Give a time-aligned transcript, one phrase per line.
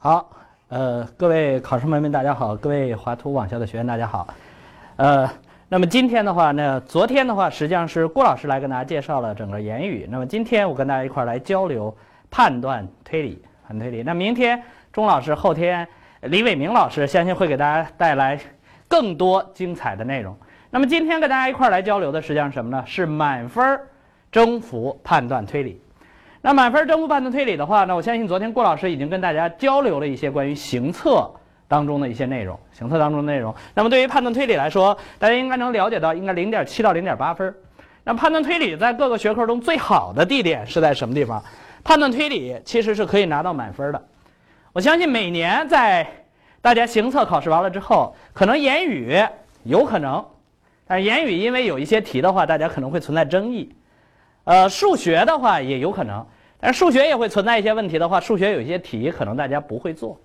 [0.00, 0.30] 好，
[0.68, 4.28] 呃，各位考生朋友们，大家好；各位华图网校的学员，大家好。
[4.94, 5.28] 呃，
[5.68, 10.06] 那么今天的话呢，昨天的话实际上是郭老师来跟大家介绍了整个言语。
[10.08, 11.92] 那么今天我跟大家一块儿来交流
[12.30, 14.04] 判断推理，判断推理。
[14.04, 14.62] 那明天
[14.92, 15.84] 钟老师，后天
[16.20, 18.38] 李伟明老师，相信会给大家带来
[18.86, 20.32] 更多精彩的内容。
[20.70, 22.84] 那么今天跟大家一块儿来交流的实际上是什么呢？
[22.86, 23.80] 是满分
[24.30, 25.82] 征服判断推理。
[26.48, 31.30] 那满分征服判断推理的话，那我相信昨天郭老师已经跟大家交流了一些关于行测
[31.68, 33.54] 当中的一些内容，行测当中的内容。
[33.74, 37.54] 那么对于判断推理来说，大家应该能了解到，应该零点七到零点八分。
[38.02, 41.44] 那判断推理在各个学科中最好的地点是在什么地方？
[41.84, 44.02] 判断推理其实是可以拿到满分的。
[44.72, 46.24] 我相信每年在
[46.62, 49.22] 大家行测考试完了之后，可能言语
[49.64, 50.24] 有可能，
[50.86, 53.70] 但是言语因为有一些题的话，大家可能会存在争议。
[54.44, 56.26] 呃，数学的话也有可能，
[56.60, 60.18] 但数学也会存在一些问题的话，数学有一些题可能大家不会做，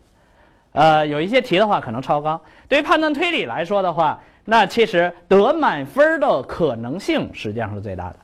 [0.71, 2.41] 呃，有一些题的话可能超纲。
[2.67, 8.15] 对于判断推理来说的话，那其实得满分的可能性实际上是最大的。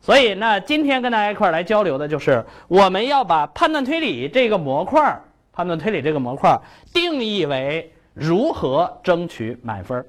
[0.00, 5.20] 所以，那今天跟大家一块来交流的就是我们要把判断推理这个模块，
[5.52, 6.58] 判断推理这个模块
[6.92, 10.04] 定义为如何争取满分。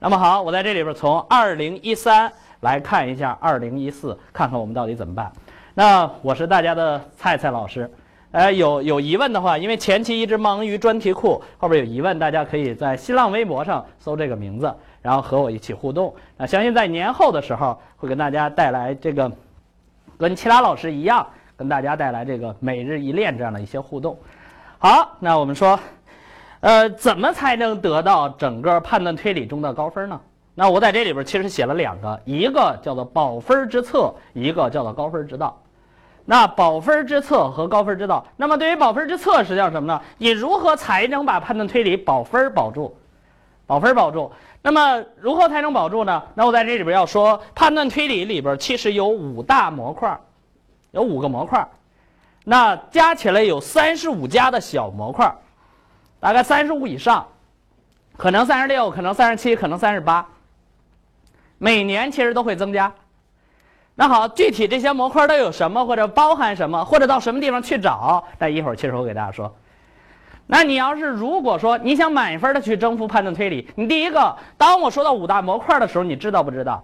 [0.00, 2.32] 那么好，我在这里边从二零一三。
[2.62, 5.32] 来看一下二零一四，看看我们到底怎么办。
[5.74, 7.90] 那我是大家的菜菜老师，
[8.30, 16.14] 呃，有有疑问的话，因为前期一直忙于专题库，后边有疑问，大家可以在新浪微博上搜这个名字，然后和我一起互动。
[16.36, 19.32] 那相信在年后的时候，会跟大家带来这个
[20.18, 24.18] 跟其他老师一样，跟大家带来这个每日一练这样的一些互动。
[24.78, 25.80] 好，那我们说，
[26.60, 30.20] 呃，怎么才能得到整个判断推理中的高分呢？
[30.54, 35.58] 那我在这里边其实写了两个，一个叫做保分之策，一个叫做高分之道。
[36.24, 40.00] 那保分之策和高分之道，那么对于保分之策实际上什么呢？
[40.18, 42.96] 你如何才能把判断推理保分保住？
[43.66, 44.30] 保分保住。
[44.62, 46.22] 那么如何才能保住呢？
[46.34, 50.16] 那我在这里边要说，判断推理里边其实有五大模块，
[50.92, 51.68] 有五个模块，
[52.44, 55.34] 那加起来有三十五家的小模块，
[56.20, 57.26] 大概三十五以上，
[58.16, 60.24] 可能三十六，可能三十七，可能三十八。
[61.58, 62.92] 每年其实都会增加。
[63.94, 68.26] 那好，具体这些模块都有什么，或者包含什么，或者到什么地方去找？
[68.38, 69.54] 那一会儿其实我给大家说。
[70.46, 76.82] 那你要是如果说你想满分的去征服判断推理，你第一个，当我说到五大模块的时候，你知道不知道？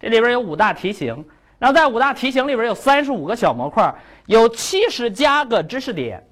[0.00, 1.24] 这里边有五大题型，
[1.58, 3.94] 然后在五大题型里边有三十五个小模块，
[4.26, 6.26] 有七十加个知识点，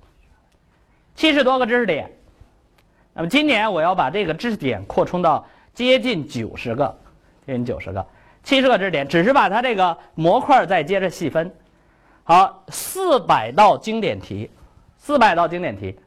[1.15, 2.11] 七十多个知识点。
[3.13, 6.99] 那么今年我要把这个知识点扩充到接近九十个。
[7.47, 8.05] 接近九十个，
[8.45, 11.51] 七十个知识点，只是把它这个模块再接着细分。
[12.23, 14.51] 好，四百道经典题，
[14.99, 15.99] 四百道经典题，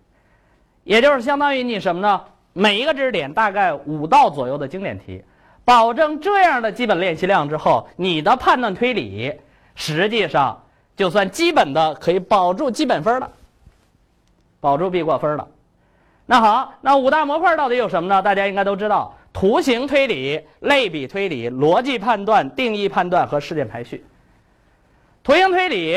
[0.83, 2.21] 也就是相当于你什么呢？
[2.53, 5.23] 每一个知识点大概五道左右的经典题，
[5.65, 9.33] 保证这样的基本练习量之后，你的判断推理
[9.75, 10.63] 实际上
[10.95, 13.29] 就算基本的可以保住基本分了，
[14.59, 15.47] 保住必过分了。
[16.25, 18.21] 那好，那五大模块到底有什么呢？
[18.21, 19.15] 大家应该都知道。
[19.39, 24.03] 图形推理、类比推理、逻辑判断、定义判断和事件排序。
[25.23, 25.95] 图形推理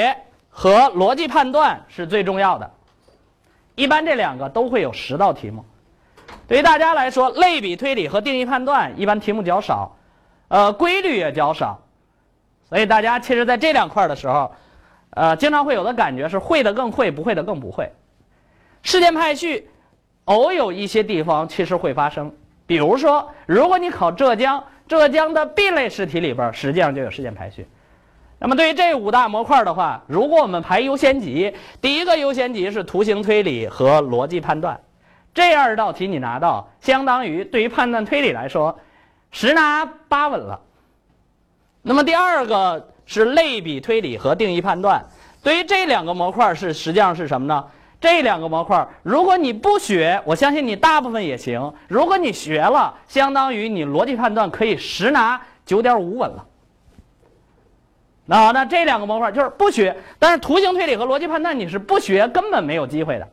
[0.50, 2.70] 和逻辑判断是最重要的，
[3.76, 5.64] 一般这两个都会有十道题目。
[6.46, 9.96] 对于大家来说，类比推理和定义判断一般题目较少，
[10.48, 11.80] 呃，规律也较少，
[12.68, 14.52] 所以大家其实在这两块的时候，
[15.12, 17.90] 呃，经常会有的感觉是会的更会，不会的更不会。
[18.82, 19.70] 事件排序，
[20.26, 22.30] 偶有一些地方其实会发生。
[22.70, 27.66] 比如说，如果你考浙江，浙江的 B 类试题里边实际上就有事件排序。
[28.38, 34.80] 那么对于这五大模块的话，如果我们排优先级，第一个优先级是图形推理和逻辑判断，
[35.34, 38.78] 这二道题你拿到，相当于对于判断推理来说，
[39.32, 40.60] 十拿八稳了。
[41.82, 45.04] 那么第二个是类比推理和定义判断，
[45.42, 47.66] 对于这两个模块是实际上是什么呢？
[48.00, 51.74] 这两个模块，如果你不学，我相信你大部分也行。
[51.86, 56.46] 如果你学了，相当于你逻辑判断可以十拿九点五稳了。
[58.24, 63.28] 那那这两个模块就是不学，但是图形推理和逻辑判断你是不学根本没有机会的。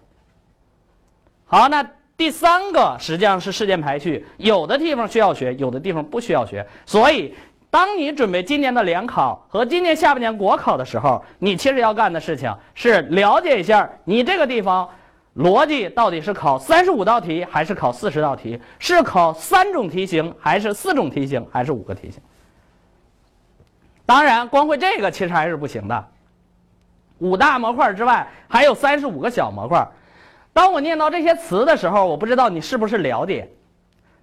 [1.45, 7.33] 好，那第三个实际上是事件排序，有的地方需要学，有的地方不需要学，所以。
[7.77, 14.89] 当你准备今年的联考和今年下半年国考的时候，你其实要干的事情是了解一下你这个地方
[15.35, 22.19] 逻辑到底是考三十五道题还是考四十道题，是考三种题型还是四种题型还是五个题型。
[24.07, 26.07] 当然，光会这个其实还是不行的。
[27.19, 29.87] 五大模块之外还有三十五个小模块，
[30.51, 33.47] 当我念到这些词的时候，我不知道你是不是了解。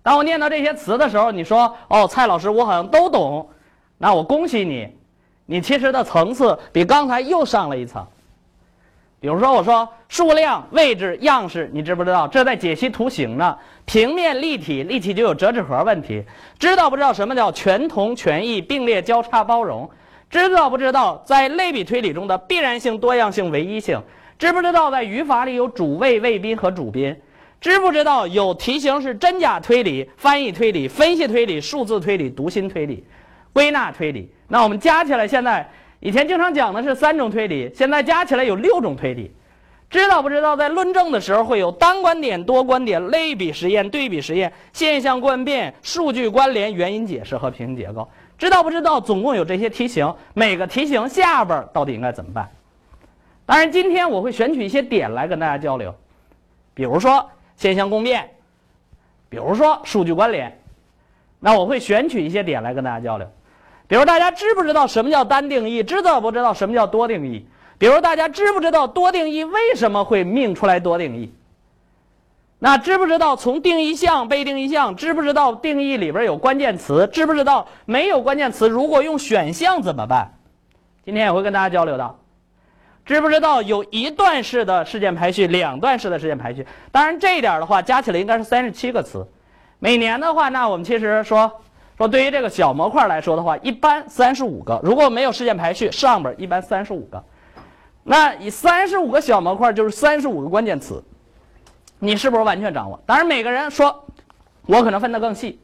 [0.04, 3.48] 当我念到这些词的时候，你说：“哦，蔡老师，我好像都懂。”
[3.96, 4.86] 那我恭喜你，
[5.46, 8.06] 你其实的层次比刚才又上了一层。
[9.18, 12.28] 比如说，我说数量、位置、样式，你知不知道？
[12.28, 13.56] 这在解析图形呢。
[13.86, 16.22] 平面、立体，立体就有折纸盒问题。
[16.58, 19.88] 知道不知道什么叫全同全异、并列交叉包容？
[20.28, 23.98] 知道不知道在类比推理中的必然性、多样性、唯一性？
[24.38, 27.16] 知不知道在语法里有主谓、谓宾和主宾？
[27.64, 33.02] 知不知道有题型是真假推理、翻译推理、分析推理、数字推理、读心推理、
[33.55, 34.31] 归纳推理？
[34.49, 35.66] 那我们加起来现在。
[35.99, 39.32] 以前经常讲的是三种推理，现在加起来有六种推理。
[39.88, 48.06] 知道不知道在论证的时候会有单观点、多观点、类比实验、对比实验、现象观变、数据关联、原因解释和平行结构？
[48.37, 50.14] 知道不知道总共有这些题型？
[50.34, 52.46] 每个题型下边到底应该怎么办？
[53.46, 55.94] 当然，今天我会选取一些点来跟大家交流，
[56.75, 58.30] 比如说现象共变，
[59.28, 60.60] 比如说数据关联。
[61.40, 63.30] 那我会选取一些点来跟大家交流。
[63.86, 65.82] 比如大家知不知道什么叫单定义？
[65.82, 67.46] 知道不知道什么叫多定义？
[67.76, 71.34] 比如大家知不知道多定义为什么会命出来多定义？
[72.58, 74.96] 那知不知道从定义项、被定义项？
[74.96, 77.06] 知不知道定义里边有关键词？
[77.12, 80.32] 知不知道没有关键词如果用选项怎么办？
[81.04, 82.14] 今天也会跟大家交流的。
[83.04, 86.66] 知不知道有一段式的事件排序、两段式的事件排序？
[86.90, 89.26] 当然这一点的话加起来应该是三十七个词。
[89.78, 91.60] 每年的话，那我们其实说。
[91.96, 94.80] 说对于这个小模块来说的话，一般三十五个。
[94.82, 97.22] 如果没有事件排序，上边一般三十五个。
[98.02, 101.00] 那以三十五个小模块就是三十五个关键词，
[102.00, 103.00] 你是不是完全掌握？
[103.06, 104.06] 当然，每个人说，
[104.66, 105.60] 我可能分得更细。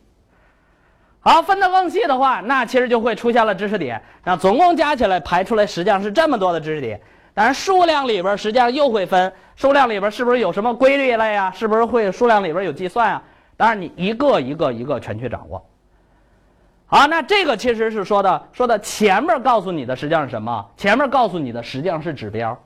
[1.19, 4.00] 好，分得更细的话，那其实就会出现了知识点。
[4.22, 7.00] 那总共加起来排出来，实际上是这么多的知识点。
[7.32, 11.53] 当然，数量里边实际上又会分，数量里边是不是有什么规律了呀？
[11.55, 13.23] 是不是会数量里边有计算啊？
[13.56, 15.65] 当然，你一个一个一个全去掌握。
[16.87, 20.67] 好，那这个其实是说的，说的前面告诉你的实际上是什么？
[20.77, 22.59] 前面告诉你的实际上是指标。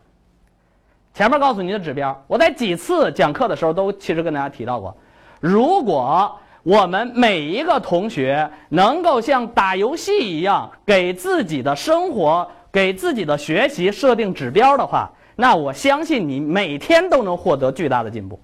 [1.12, 4.96] 前面告诉你的指标，我在几次讲课的时候都其实跟大家提到过。
[5.40, 18.38] 如果我们每一个同学能够像打游戏一样，给自己的生活、给自己的学习设定指标的话，那我相信你每天都能获得巨大的进步。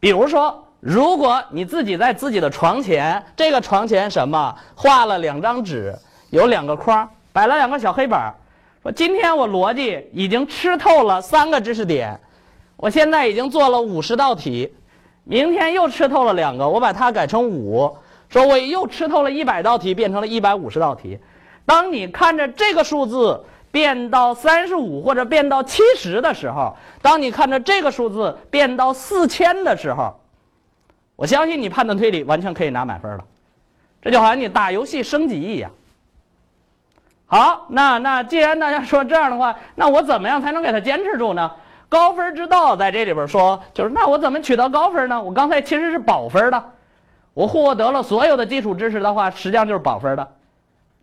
[0.00, 0.66] 比如说。
[0.84, 5.94] 如果你自己在自己的床前，这个床前什么画了两张纸，
[6.30, 8.34] 有两个框，摆了两个小黑板
[8.82, 12.18] 说今天我逻辑已经吃透了三个知识点，
[12.76, 14.74] 我现在已经做了五十道题，
[15.22, 17.96] 明天又吃透了两个，我把它改成五，
[18.28, 21.16] 说我又吃透了一百道题，变成了一百五十道题。
[21.64, 30.18] 当你看着这个数字变到三十五或者变到七十的时候，当你看着这个数字变到四千的时候。
[31.14, 33.24] 我相信你判断推理完全可以拿满分了，
[34.00, 35.70] 这就好像你打游戏升级一样。
[37.26, 41.52] 好，那那既然大家说这样的话，那我怎么样才能给他坚持住呢？
[41.88, 45.22] 高分之道在这里边说，就是那我怎么取得高分呢？
[45.22, 46.72] 我刚才其实是保分的，
[47.34, 50.28] 我获得了所有的基础知识的话，实际上就是保分的。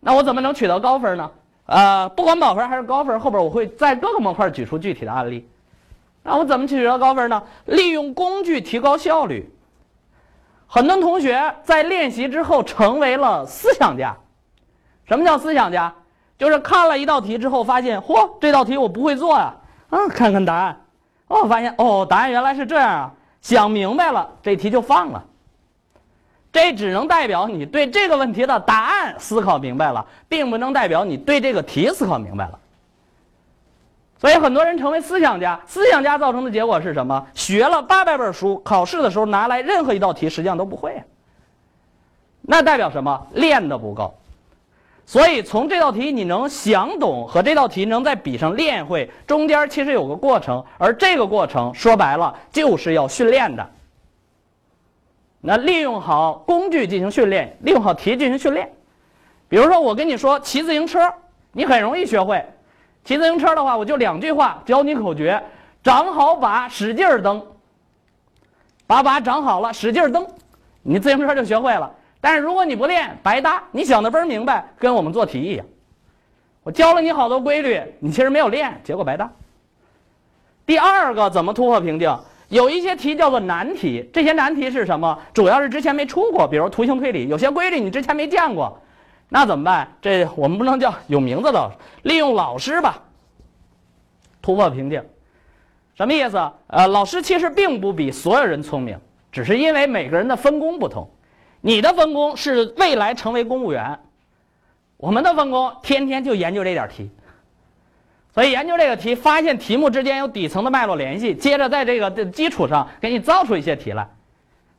[0.00, 1.30] 那我怎么能取得高分呢？
[1.66, 5.48] 呃，不管保分还是高分，后边我会在各个模块举出具体的案例。
[6.22, 7.42] 那我怎么取得高分呢？
[7.66, 9.48] 利用工具提高效率。
[10.66, 14.16] 很多同学在练习之后成为了思想家。
[15.04, 15.94] 什么叫思想家？
[16.38, 19.54] 就是看了一道题之后，发现嚯，这道题我不会做呀。
[19.90, 20.80] 嗯，看看答案，
[21.28, 23.12] 哦，发现哦，答案原来是这样啊。
[23.40, 25.24] 想明白了，这题就放了。
[26.52, 32.58] 这只能代表你对这个问题的答案思考明白了，并不能代表你对这个题思考明白了。
[34.18, 37.26] 所以很多人成为思想家，思想家造成的结果是什么？
[37.34, 41.02] 学了八百本书，考试的时候拿来任何一道题，实际上都不会。
[42.42, 43.26] 那代表什么？
[43.32, 44.12] 练的不够。
[45.06, 53.66] 所以从这道题你能想懂和这道题能在笔上练会，中间其实有个过程，而这个过程说白了就是要训练的。
[55.40, 58.70] 那利用好工具进行训练，利用好题进行训练。
[59.48, 61.12] 比如说我跟你说骑自行车，
[61.52, 62.44] 你很容易学会。
[63.04, 65.42] 骑自行车的话，我就两句话教你口诀：
[65.82, 67.44] 掌好把，使劲儿蹬。
[68.86, 70.26] 把把掌好了，使劲儿蹬，
[70.82, 71.90] 你自行车就学会了。
[72.20, 73.62] 但是如果你不练，白搭。
[73.70, 75.64] 你想的倍儿明白，跟我们做题一样。
[76.62, 79.30] 我教了你好多规律，你其实没有练，结果白搭。
[80.66, 82.14] 第二个怎么突破瓶颈？
[82.50, 85.18] 有一些题叫做难题，这些难题是什么？
[85.32, 88.78] 主要是之前没出过，比如图形推理，有些规律你之前没见过。
[89.28, 89.96] 那怎么办？
[90.02, 91.70] 这我们不能叫有名字的，
[92.02, 93.04] 利用老师吧，
[94.42, 95.00] 突破瓶颈。
[95.94, 96.50] 什么意思？
[96.66, 98.98] 呃，老师其实并不比所有人聪明，
[99.30, 101.08] 只是因为每个人的分工不同。
[101.60, 104.00] 你的分工是未来成为公务员，
[104.96, 107.08] 我们的分工天天就研究这点题。
[108.32, 114.08] 所以研究这个题，发现题目之间有底层的脉络联系，接着在这个的基础上给你造出一些题来。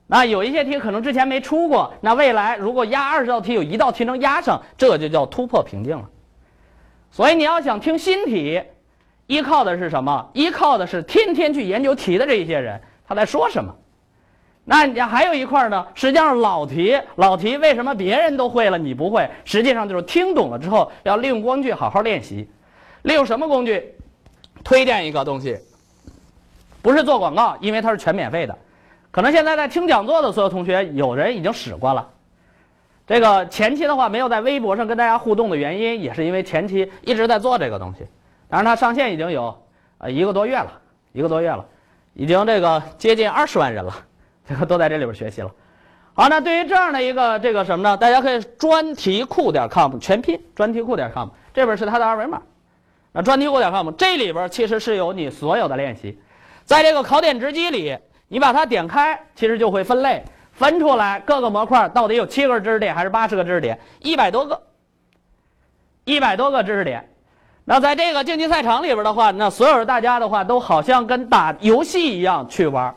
[0.08, 6.10] 那有一些题可能之前没出过，那未来如果压二十道题，有一道题能压上，这就叫突破瓶颈了。
[7.12, 8.62] 所以你要想听新题，
[9.28, 10.30] 依靠的是什么？
[10.34, 13.76] 依靠的是天天去研究题的这一些人，他在说什么。
[14.64, 19.30] 那你还有一块呢，实际上老题，老题为什么别人都会了，你不会？
[19.44, 22.50] 实际上就是听懂了之后，要利用工具好好练习。
[23.04, 23.96] 利用什么工具？
[24.64, 25.58] 推荐一个东西，
[26.84, 28.56] 不是做广告，因为它是全免费的。
[29.10, 32.08] 可能现在在听讲座的所有同学，有人已经使过了。
[33.08, 38.06] 这个前期的话没有在微博上跟大家互动的原因，也是因为前期一直在做这个东西。
[38.48, 39.58] 当然，它上线已经有
[39.98, 40.72] 呃一个多月了，
[41.12, 41.66] 一个多月了，
[42.14, 43.94] 已经这个接近二十万人了，
[44.48, 45.52] 这个都在这里边学习了。
[46.14, 47.98] 好，那对于这样的一个这个什么呢？
[47.98, 52.40] 大家可以专题库点 com 全拼专题库点 com 这边是它的二维码。
[53.14, 56.18] 那专题库点 com 这里边其实是有你所有的练习，
[56.64, 57.98] 在这个考点直击里，
[58.30, 64.62] 你把它点开，其实就会分类，分出来各个模块到底有七个知识点还是八十个知识点，一百多个，
[66.06, 67.10] 一百多个知识点。
[67.66, 72.96] 那在这个竞技赛场里边的话，那所有大家的话都好像跟打游戏一样去玩，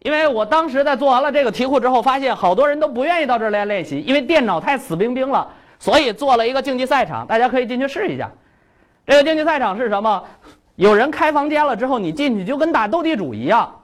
[0.00, 8.30] 因为我当时在做完了这个题库之后，发现好多人都不愿意到这儿来练习，因为电脑太死冰冰了，所以做了一个竞技赛场，大家可以进去试一下。
[9.10, 10.22] 这个竞技赛场是什么？
[10.76, 13.80] 有人开房间了之后，你进去就跟打斗地主一样。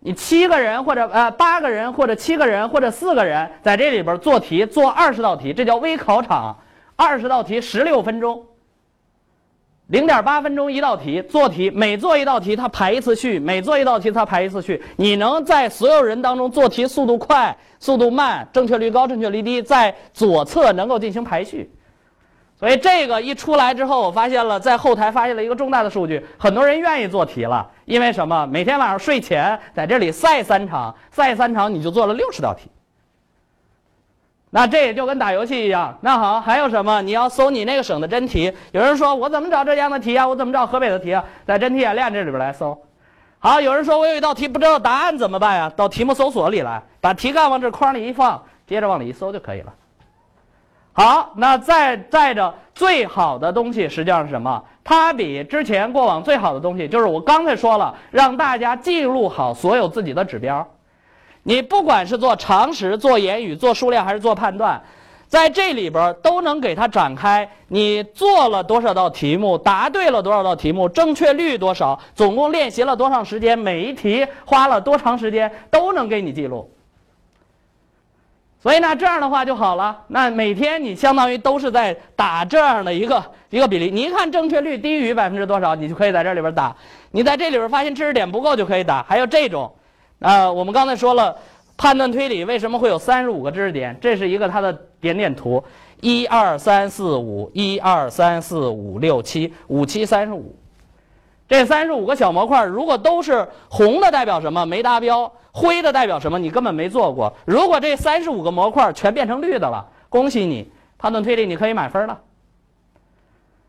[0.00, 6.58] 你七个人或者呃八个人或者七个人或者四个人在这里边做题，做二十道题，这叫微考场。
[6.96, 8.44] 二十道题十六分钟，
[9.86, 14.82] 零点八分钟一道题，做题每做一道题它排一次序，每做一道题它排一次序。
[14.96, 21.70] 你能在所有人当中做题速度快、速度慢、正确率高、正确率低，在左侧能够进行排序。
[22.58, 27.70] 所以这个一出来之后，我发现了在后台发现了一个重大的数据，很多人愿意做题了。
[27.84, 28.46] 因为什么？
[28.46, 32.70] 每天晚上睡前在这里赛三场，赛三场你就做了六十道题。
[34.48, 35.98] 那这也就跟打游戏一样。
[36.00, 37.02] 那好，还有什么？
[37.02, 38.50] 你要搜你那个省的真题。
[38.72, 40.26] 有人说我怎么找浙江的题啊？
[40.26, 41.22] 我怎么找河北的题啊？
[41.44, 42.80] 在真题演练这里边来搜。
[43.38, 45.70] 好，有人说我有一道题不知道答案怎么办呀？
[45.76, 49.74] 到题目搜索里来，把题干往这框里一放，接着往里一搜就可以了。
[50.96, 54.64] 好，那再再着最好的东西实际上是什么？
[54.82, 60.66] 它比之前过往最好的东西就是我刚才说了，让大家记录好所有自己的指标。
[61.42, 64.82] 你不管是做常识、做言语、做数量还是做判断，
[65.28, 67.46] 在这里边都能给它展开。
[67.68, 76.70] 你做了多少道题目，答对了多少道题目，正确率多少，总共练习了多长时间，每一题花了多长时间，都能给你记录。
[78.58, 79.96] 所以呢，这样的话就好了。
[80.08, 83.90] 那每天你相当于都是在打这样的一个一个比例。
[83.90, 86.74] 你一看正确率低于百分之多少，你就可以在这里边打。
[87.12, 89.02] 你在这里边发现知识点不够就可以打。
[89.04, 89.72] 还有这种，
[90.18, 91.36] 啊，我们刚才说了，
[91.76, 93.96] 判断推理为什么会有三十五个知识点？
[94.00, 95.62] 这是一个它的点点图，
[96.00, 100.56] 一二三四五，一二三四五六七，五七三十五。
[101.48, 104.64] 这三十五个小模块，如果都是红的，代表什么？
[104.66, 105.30] 没达标。
[105.52, 106.38] 灰的代表什么？
[106.38, 107.32] 你根本没做过。
[107.46, 112.20] 如果这三十五个模块全变成绿的了，恭喜你，判断推理你可以满分了。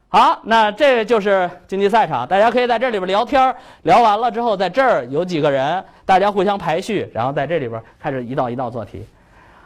[0.09, 9.05] 好，那这就是竞技赛场，大家可以在这里边聊天，聊完了之后，在这儿有几个人，大家互相排序，然后在这里边开始一道一道做题。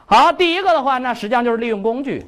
[0.05, 2.25] 好，第一个的话，那实际上就是利用工具。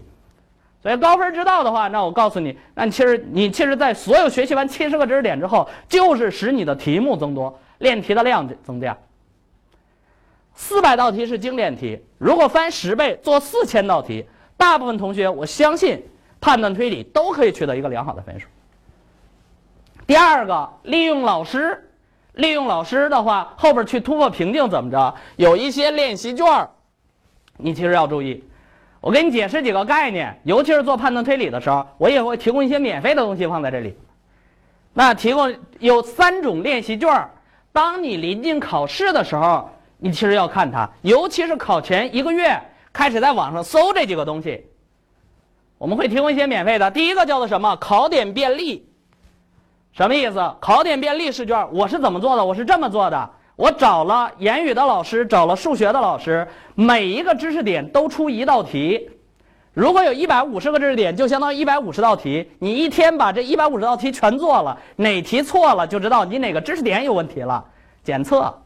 [0.84, 8.96] 所以高分之道的话，那我告诉你，那你其实你其实，在所有学习完七十个知识点之后，就是使你的题目增多，练题的量增加。
[10.54, 14.26] 四百道题是经典题，如果翻十倍做四千道题，
[14.58, 16.04] 大部分同学我相信
[16.42, 18.48] 判断推理都可以取得一个良好的分数。
[20.06, 21.92] 第二个，利用老师，
[22.34, 25.16] 利用老师的话，后边去突破瓶颈怎么着？
[25.38, 26.46] 有一些练习卷
[27.56, 28.44] 你其实要注意。
[29.04, 33.98] 我给你解释几个概念，尤其是做判断推理的时候，我也会提供一些免费的东西放在这里。
[34.94, 37.30] 那提供有三种练习卷儿
[37.74, 39.70] 当你临近考试的时候。
[39.98, 44.66] 你其实要看它，尤其是考前一个月开始在网上搜这几个东西。
[45.78, 46.92] 我们会提供一些免费的。
[46.92, 47.78] 第一个叫做什么？
[47.78, 48.86] 考点便利，
[49.94, 50.56] 什么意思？
[50.60, 52.44] 考点便利试卷，我是怎么做的？
[52.44, 53.30] 我是这么做的。
[53.56, 59.10] 我找了言语的老师，找了数学的老师，每一个知识点都出一道题，
[59.74, 62.52] 如果有一百五十个知识点，就相当于一百五十道题。
[62.60, 67.64] 你一天把这一百五十道题全做了，哪题错了就知道你哪个知识点有问题了，
[68.04, 68.62] 检测。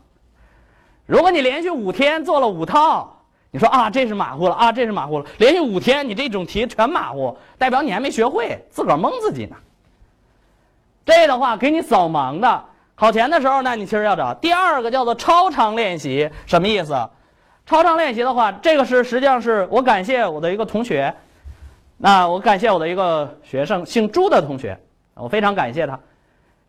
[1.05, 9.55] 如果你连续五天做了五套，你说啊这是马虎了啊这是马虎了，连续五天你这种题全马虎，代表你还没学会，自个儿蒙自己呢。
[11.05, 12.65] 这的话给你扫盲的，
[12.97, 16.95] 考前的时候呢，你其实要找第二个叫做超长练习，什么意思？
[17.63, 21.13] 超长练习的话，这个是实际上是我感谢我的一个同学，
[21.97, 24.75] 那我感谢我的一个学生，姓朱的同学，
[25.13, 25.99] 我非常感谢他，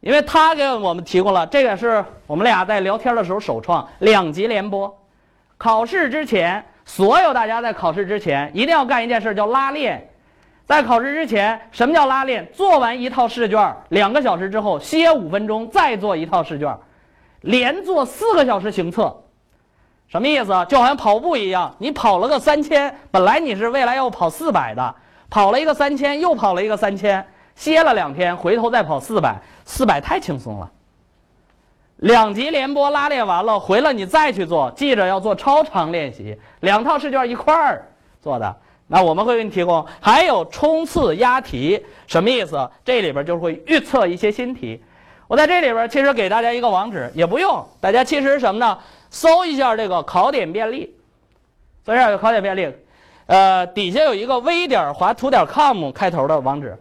[0.01, 4.95] 因为他给我们提供了这个是我们俩在聊天的时候首创两级联播。
[5.57, 10.07] 考试之前，所有大家在考试之前一定要干一件事，叫拉练。
[10.69, 12.47] 在考试之前，什么叫拉练？
[12.53, 16.77] 做完一套试卷，两个小时之后歇五分钟，再做一套试卷，
[17.41, 19.25] 连做四个小时行测。
[20.09, 20.67] 什么意思？
[20.69, 24.95] 就好像跑步一样，你跑了个三千，本来你是未来要跑四百的，
[25.31, 30.71] 跑了一个三千，又跑了一个三千，歇了两天，回头再跑四百，四百太轻松了。
[31.97, 37.89] 两级连播拉练完了，回来你再去做，记着要做超长练习，两套试卷一块儿
[38.21, 38.55] 做的。
[38.89, 42.69] 那我们会给你提供，还有冲刺押题，什么意思？
[42.85, 44.83] 这里边就会预测一些新题。
[45.27, 48.79] 我在这里边其实给大家一个网址，也不用，大家其实什么呢？
[49.11, 50.95] 搜一下这个考点便利，
[51.85, 52.67] 搜一下有考点便利，
[53.27, 56.75] 呃，底下有一个 v 点华图点 com 开头的网址，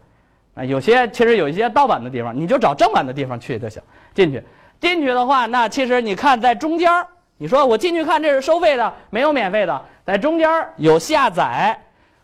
[0.56, 3.82] 啊，有些其实有一些盗版的地方，你就找正版的地方去就行。
[4.14, 4.42] 进去，
[4.80, 6.90] 进去的话，那其实你看在中间
[7.38, 11.78] 你说我进去看这是收费的，没有免费的，在中间有下载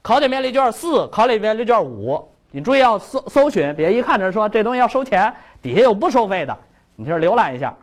[0.03, 6.55] 考点便利卷四、考点便利卷五，你注意要搜搜寻，别一看着说这东西要收钱，底下有不收费的，
[6.97, 7.73] 你就浏览一下。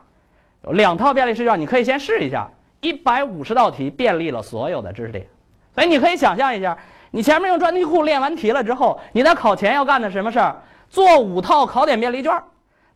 [0.67, 2.47] 有两套便利试卷，你可以先试一下，
[2.83, 5.27] 一百五十道题便利了所有的知识点，
[5.75, 6.77] 所以你可以想象一下，
[7.11, 10.55] 你前面用专题库练完题了之后，你在考前要干的什么事儿？
[10.91, 12.31] 做五套考点便利卷，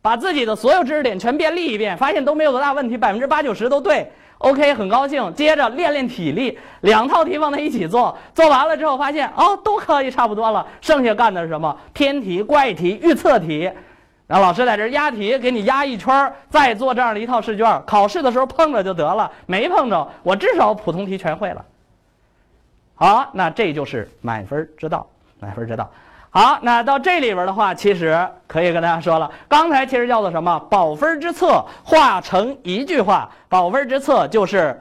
[0.03, 4.11] 把自己的所有知识点全便利一遍，发现都没有多大问题，百分之八九十都对
[4.45, 5.33] ，OK，很高兴。
[5.33, 11.75] 接着练练体力，两套题放在一起做，做完了之后发现哦都可以差不多了，剩下干的是什么？
[11.93, 13.71] 偏题、怪题、预测题。
[14.27, 17.83] 然后老师在这押题，给你押一圈再做这样的一套试卷。
[17.87, 21.65] 考试的时候碰着就得了，没碰着，我至少普通题全会了。
[22.95, 25.07] 好，那这就是满分之道，
[25.39, 25.89] 满分之道。
[26.35, 30.59] 好，那到这里边的话，其实可以跟大家说了，刚才其实叫做什么？
[30.69, 34.77] 保分之策化成一句话，保分之策就是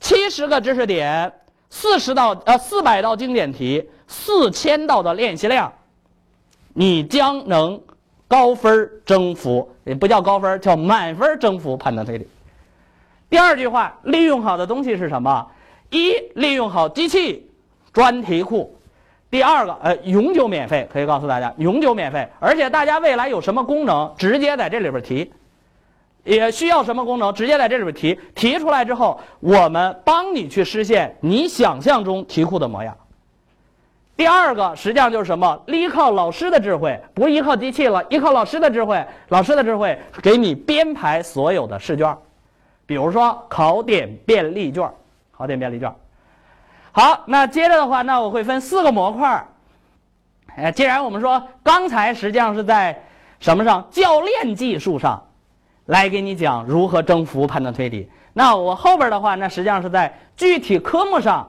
[0.00, 1.32] 七十个知识点，
[1.68, 5.72] 四十道呃四百道经典题，四千道的练习量，
[6.74, 7.80] 你将能。
[8.26, 12.28] 高分征服也不叫高分，叫满分征服判断推理。
[13.28, 15.48] 第二句话，利用好的东西是什么？
[15.90, 17.50] 一，利用好机器
[17.92, 18.79] 专题库。
[19.30, 22.28] 第二个，呃，永久免费，可以告诉大家，永久免费。
[22.40, 25.32] 而且大家未来有什么功能，直接在这里边提。
[26.22, 28.18] 也需要什么功能，直接在这里边提。
[28.34, 32.94] 提出来之后，我们帮你去实现你想象中题库的模样。
[34.16, 35.62] 第二个实际上就是什么？
[35.66, 39.02] 依靠老师的智慧，不依靠机器了，依靠老师的智慧。
[39.28, 42.14] 老师的智慧给你编排所有的试卷，
[42.84, 44.86] 比如说考点便利卷，
[45.30, 45.90] 考点便利卷。
[46.92, 49.46] 好，那接着的话，那我会分四个模块。
[50.56, 53.02] 哎，既然我们说刚才实际上是在
[53.38, 53.88] 什么上？
[53.90, 55.26] 教练技术上，
[55.86, 58.10] 来给你讲如何征服判断推理。
[58.32, 61.48] 那我后边的话，那实际上是在具体科目上。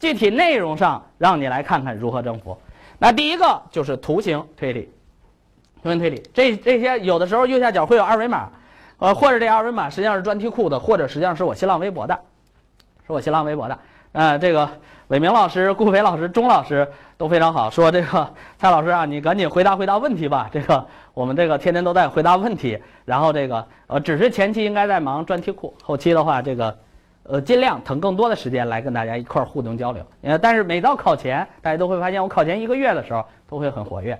[0.00, 2.56] 具体内容上，让你来看看如何征服。
[2.98, 4.88] 那第一个就是图形推理，
[5.82, 8.48] 图形推理，这这些有的时候右下角会有二维码，
[8.98, 12.16] 呃，或者这二维码实际上是专题库的，或者实际上是我新浪微博的，
[13.08, 13.76] 是我新浪微博的。
[14.18, 14.68] 呃，这个
[15.06, 20.50] 伟明老师、顾飞老师、钟老师都非常好，说这个蔡老师啊，你赶紧回答回答问题吧。
[20.52, 26.76] 这个我们这个天天都在回答问题，然后这个呃，只是前期应该在忙专题库，后期的话这个。
[27.30, 30.02] 呃，尽量腾更多的时间来跟大家一块儿互动交流。
[30.22, 34.18] 呃，但是每到考前，大家都会发现我考前一个月的时候都会很活跃。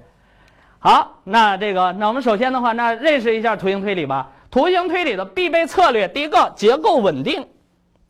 [0.78, 4.30] 好，那这个，那我们首先的话，那认识一下图形推理吧。
[4.50, 7.46] 图形推理的必备策略，第一个结构稳定，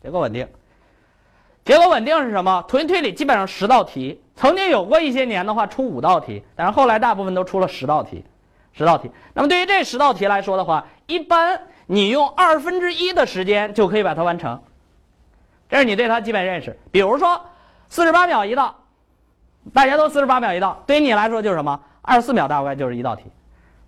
[0.03, 0.48] 结构稳定，
[1.69, 2.65] 结果稳定是什么？
[2.67, 8.25] 图形推理基本上十道题，曾经有过一些年的话出五道题，但是后来大部分都出了十道题，
[8.73, 9.11] 十道题。
[9.35, 14.63] 那么对于这十道题来说的话，一般你用二分之一的时间就可以把它完成。
[15.69, 16.79] 这是你对它基本认识。
[16.91, 17.39] 比如说，
[17.91, 18.75] 四十八秒一道，
[19.75, 21.79] 大家都四十八秒一道，对于你来说就是什么？
[22.01, 23.25] 二十四秒大概就是一道题。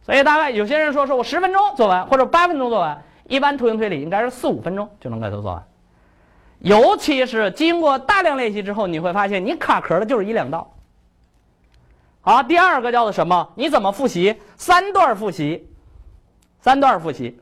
[0.02, 3.02] 所以大概有些人说，说我十分钟做完，或者八分钟做完。
[3.26, 5.64] 一般图形推理应该是四五分钟就能给它做完。
[6.60, 10.74] 尤其是经过大量练习之后，你会发现你卡壳的就是一两道，
[12.20, 13.52] 好，第二个叫做什么？
[13.56, 14.36] 你怎么复习？
[14.56, 15.68] 三段复习，
[16.60, 17.40] 三段复习。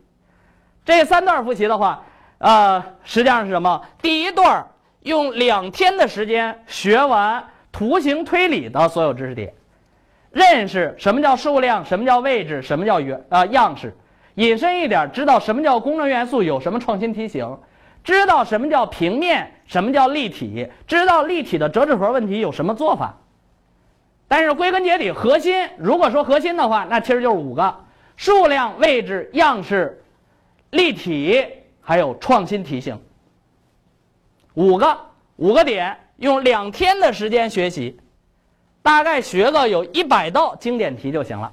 [0.84, 2.02] 这三段复习的话，
[2.38, 3.84] 呃，实际上是什么？
[4.00, 4.66] 第一段
[5.00, 9.52] 用两天的时间学完图形推理的所有知识点，
[10.30, 13.94] 认识什么叫数量，什么叫位置，什么叫元啊样式。
[14.36, 17.58] 引申一点，知道什么叫工程元素，有什么创新题型，
[18.04, 23.18] 知道什么叫平面，什么叫立体，知道立体的折纸盒问题有什么做法。
[24.26, 27.74] 但是归根结底，核心如果说核心的话，那其实就是五个：
[28.16, 30.02] 数量、位置、样式。
[30.70, 31.46] 立体
[31.80, 33.00] 还有创新题型，
[34.52, 34.98] 五个
[35.36, 37.98] 五个点，用两天的时间学习，
[38.82, 41.50] 大概学个有一百道经典题就行了。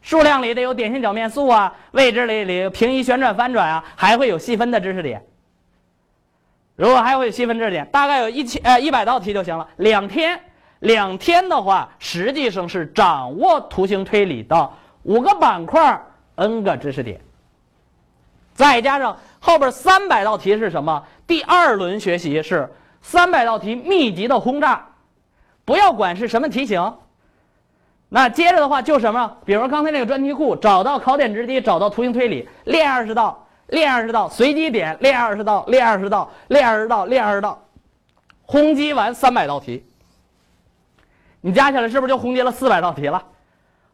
[0.00, 5.22] 数量里得有点线角面数啊，位置里里平移旋转翻转啊，还会有细分的知识点。
[6.76, 9.68] 如果还会细分知识点，大概有一千呃一百道题就行了。
[9.76, 10.40] 两天
[10.80, 14.70] 两天的话，实际上是掌握图形推理的
[15.02, 16.02] 五个板块
[16.34, 17.20] n 个知识点。
[18.54, 21.04] 再加上后边三百道题是什么？
[21.26, 24.86] 第二轮学习是三百道题密集的轰炸，
[25.64, 26.94] 不要管是什么题型。
[28.08, 29.38] 那接着的话就什么？
[29.46, 37.58] 比如刚才那个专题库，找到考点之机，找到图形推理，练二十道，练二十道，随机点，练二十道，练二十道，练二十道，练二十道，
[38.42, 39.84] 轰击完三百道题，
[41.40, 43.24] 你加起来是不是就轰击了四百道题了？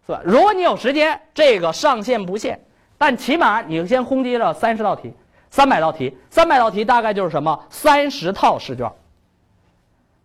[0.05, 0.21] 是吧？
[0.25, 2.61] 如果你有时间，这个上限不限。
[3.01, 5.15] 但起码你先轰击了三十道题，
[5.51, 7.65] 三百道题，三百道题大概就是什么？
[7.71, 8.91] 三十套试卷。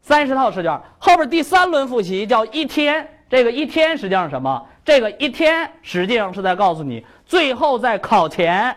[0.01, 4.65] 三十套试卷后边第三轮复习叫一天，这个一天实际上是什么？
[4.83, 8.75] 这个一天实际上是在告诉你，最后在考前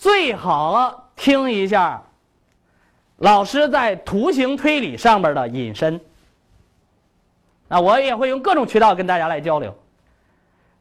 [0.00, 2.04] 最好了听一下
[3.18, 6.00] 老师在图形推理上边的引申。
[7.68, 9.76] 那我也会用各种渠道跟大家来交流。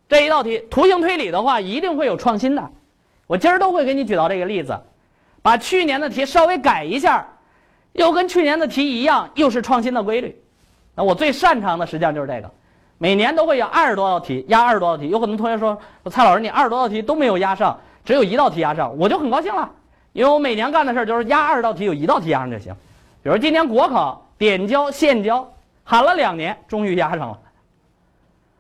[0.08, 2.72] 这一道题图形推理的话，一定会有创新的。
[3.28, 4.80] 我今儿都会给你举到这个例子，
[5.42, 7.28] 把去年的题稍微改一下，
[7.92, 10.42] 又跟去年的题一样，又是创新的规律。
[10.96, 12.50] 那我最擅长的实际上就是这个，
[12.98, 15.10] 每年都会有二十多道题，压二十多道题。
[15.10, 15.78] 有很多同学说，
[16.10, 17.78] 蔡老师你二十多道题都没有压上，
[18.10, 19.70] 只有一道题压上，我就很高兴了，
[20.14, 22.74] 因为我每年干的事儿就是压二十道题，有一道题压上就行。
[23.22, 25.48] 比如今年国考点交线交，
[25.84, 27.40] 喊了两年，终于压上了。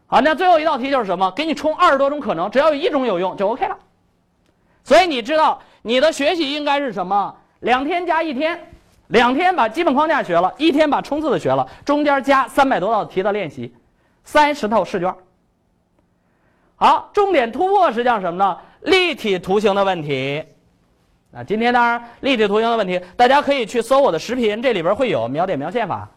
[0.05, 1.31] 好，那最后一道题就是什么？
[1.31, 3.75] 给你充二十多种可能，只要有一种有用就 OK 了。
[4.83, 7.35] 所以你知道你的学习应该是什么？
[7.62, 8.71] 两天加一天，
[9.07, 13.73] 两天把基本框架学了，一天把冲刺的学了，中间加三百多道题的练习，
[14.23, 15.15] 三十套试卷。
[16.75, 18.59] 好，重点突破实际上什么呢？
[18.81, 20.43] 立体图形的问题。
[21.31, 26.09] 啊，今天当然立体图形的问题，大家可以去搜我的视频，这里边会有描点描线法，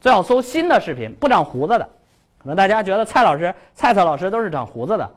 [0.00, 1.88] 最好搜新的视频，不长胡子的。
[2.38, 5.10] 可能大家觉得蔡老师、蔡蔡老师都是长胡子的，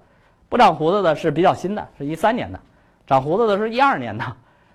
[0.49, 2.59] 不长胡子的是比较新的，是一三年的；
[3.07, 4.25] 长胡子的是一二年的。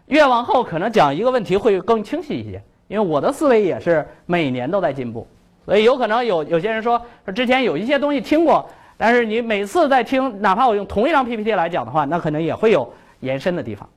[0.07, 5.29] 越往后可能讲一个问题会更清晰一些，因为我的思维也是每年都在进步，
[5.67, 7.03] 所以有可能有有些人说
[7.35, 8.67] 之前有一些东西听过，
[8.99, 13.89] 但是你每次在听，哪怕我用同一张 PPT 来讲的话，那可能也会有延伸的地方。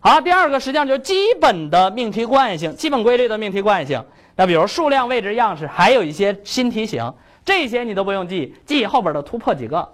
[0.00, 4.04] 好，第二个实际上就是基本的命题惯性、基本规律的命题惯性。
[4.34, 7.12] 那比如数量、位置、样式，还有一些新题型，
[7.44, 9.88] 这些你都不用记，记后边的突破几个。